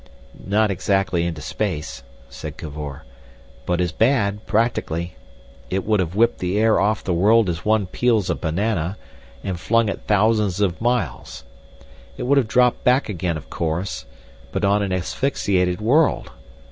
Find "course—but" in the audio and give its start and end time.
13.51-14.65